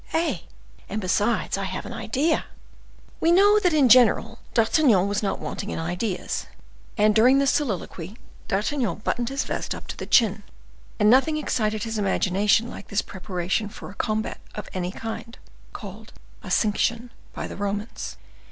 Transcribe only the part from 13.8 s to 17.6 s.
a combat of any kind, called accinction by the